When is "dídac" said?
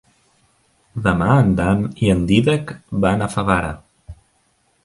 2.31-2.73